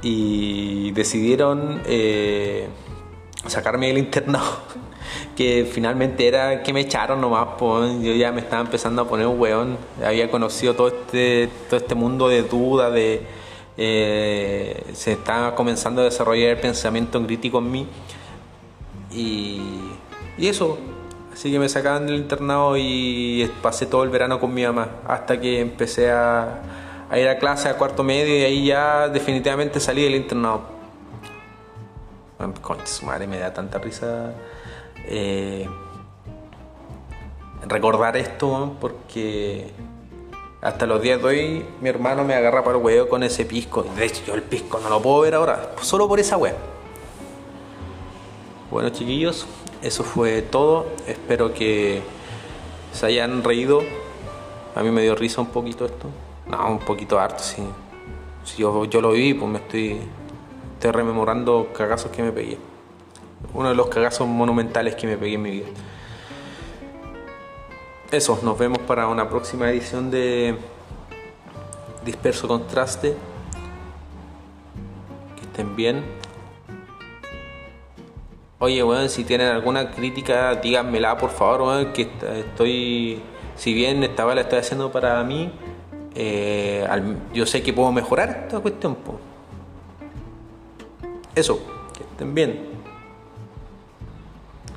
Y 0.00 0.92
decidieron 0.92 1.82
eh, 1.86 2.68
sacarme 3.46 3.88
del 3.88 3.98
internado 3.98 4.58
que 5.36 5.68
finalmente 5.70 6.26
era 6.26 6.62
que 6.62 6.72
me 6.72 6.80
echaron 6.80 7.20
nomás, 7.20 7.48
pues 7.58 8.02
yo 8.02 8.12
ya 8.12 8.32
me 8.32 8.40
estaba 8.40 8.62
empezando 8.62 9.02
a 9.02 9.08
poner 9.08 9.26
un 9.26 9.40
weón, 9.40 9.76
había 10.04 10.30
conocido 10.30 10.74
todo 10.74 10.88
este, 10.88 11.48
todo 11.68 11.78
este 11.78 11.94
mundo 11.94 12.28
de 12.28 12.42
dudas, 12.42 12.92
de, 12.92 13.22
eh, 13.76 14.84
se 14.92 15.12
estaba 15.12 15.54
comenzando 15.54 16.02
a 16.02 16.04
desarrollar 16.04 16.50
el 16.50 16.60
pensamiento 16.60 17.24
crítico 17.24 17.58
en 17.58 17.70
mí. 17.70 17.88
Y, 19.10 19.60
eso, 20.38 20.78
así 21.32 21.52
que 21.52 21.58
me 21.58 21.68
sacaban 21.68 22.06
del 22.06 22.16
internado 22.16 22.76
y 22.76 23.50
pasé 23.62 23.86
todo 23.86 24.02
el 24.02 24.10
verano 24.10 24.40
con 24.40 24.52
mi 24.52 24.64
mamá 24.64 24.88
hasta 25.06 25.40
que 25.40 25.60
empecé 25.60 26.10
a, 26.10 26.62
a 27.10 27.18
ir 27.18 27.28
a 27.28 27.38
clase 27.38 27.68
a 27.68 27.76
cuarto 27.76 28.02
medio 28.02 28.36
y 28.36 28.42
ahí 28.42 28.66
ya 28.66 29.08
definitivamente 29.08 29.78
salí 29.78 30.02
del 30.02 30.16
internado. 30.16 30.62
Concha, 32.60 32.86
su 32.86 33.06
madre 33.06 33.26
me 33.26 33.38
da 33.38 33.52
tanta 33.52 33.78
risa 33.78 34.32
eh, 35.06 35.68
recordar 37.66 38.16
esto 38.16 38.76
porque 38.80 39.70
hasta 40.60 40.86
los 40.86 41.02
días 41.02 41.20
de 41.20 41.26
hoy 41.26 41.66
mi 41.80 41.88
hermano 41.88 42.24
me 42.24 42.34
agarra 42.34 42.62
para 42.62 42.78
el 42.78 42.84
huevo 42.84 43.08
con 43.08 43.22
ese 43.22 43.44
pisco. 43.44 43.84
De 43.96 44.06
hecho, 44.06 44.22
yo 44.26 44.34
el 44.34 44.42
pisco 44.42 44.78
no 44.80 44.88
lo 44.88 45.02
puedo 45.02 45.20
ver 45.20 45.34
ahora, 45.34 45.72
solo 45.80 46.08
por 46.08 46.20
esa 46.20 46.36
wea. 46.36 46.54
Bueno, 48.70 48.88
chiquillos, 48.90 49.46
eso 49.82 50.04
fue 50.04 50.40
todo. 50.40 50.86
Espero 51.06 51.52
que 51.52 52.00
se 52.92 53.06
hayan 53.06 53.42
reído. 53.44 53.82
A 54.74 54.82
mí 54.82 54.90
me 54.90 55.02
dio 55.02 55.14
risa 55.14 55.40
un 55.40 55.48
poquito 55.48 55.84
esto. 55.84 56.08
No, 56.46 56.70
un 56.70 56.78
poquito 56.78 57.18
harto, 57.18 57.42
sí. 57.42 57.62
Si 58.44 58.62
yo, 58.62 58.84
yo 58.86 59.00
lo 59.00 59.12
vi, 59.12 59.34
pues 59.34 59.50
me 59.50 59.58
estoy, 59.58 60.00
estoy 60.74 60.90
rememorando 60.90 61.68
cagazos 61.76 62.10
que 62.10 62.22
me 62.22 62.32
pegué. 62.32 62.58
Uno 63.54 63.68
de 63.68 63.74
los 63.74 63.88
cagazos 63.88 64.26
monumentales 64.26 64.94
que 64.94 65.06
me 65.06 65.16
pegué 65.16 65.34
en 65.34 65.42
mi 65.42 65.50
vida. 65.50 65.66
Eso, 68.10 68.38
nos 68.42 68.58
vemos 68.58 68.78
para 68.80 69.08
una 69.08 69.28
próxima 69.28 69.70
edición 69.70 70.10
de 70.10 70.56
Disperso 72.04 72.46
Contraste. 72.46 73.14
Que 75.36 75.42
estén 75.42 75.74
bien. 75.76 76.04
Oye, 78.58 78.84
weón, 78.84 79.08
si 79.08 79.24
tienen 79.24 79.48
alguna 79.48 79.90
crítica, 79.90 80.54
díganmela 80.54 81.16
por 81.16 81.30
favor, 81.30 81.92
que 81.92 82.10
estoy, 82.38 83.20
si 83.56 83.74
bien 83.74 84.04
esta 84.04 84.24
vez 84.24 84.36
la 84.36 84.42
estoy 84.42 84.58
haciendo 84.60 84.92
para 84.92 85.24
mí, 85.24 85.50
eh, 86.14 86.86
yo 87.34 87.44
sé 87.46 87.62
que 87.62 87.72
puedo 87.72 87.90
mejorar 87.90 88.44
esta 88.44 88.60
cuestión. 88.60 88.96
Eso, 91.34 91.60
que 91.96 92.04
estén 92.04 92.34
bien. 92.34 92.71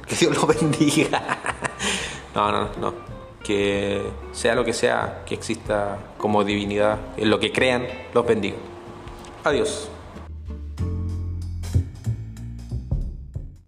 Que 0.08 0.16
Dios 0.16 0.36
los 0.36 0.48
bendiga. 0.48 1.22
no, 2.36 2.52
no, 2.52 2.70
no. 2.80 2.94
Que 3.44 4.02
sea 4.32 4.56
lo 4.56 4.64
que 4.66 4.74
sea, 4.74 5.24
que 5.26 5.36
exista 5.36 5.98
como 6.18 6.44
divinidad, 6.44 6.98
en 7.18 7.30
lo 7.30 7.40
que 7.40 7.52
crean, 7.52 7.88
los 8.14 8.26
bendiga. 8.26 8.58
Adiós. 9.44 9.90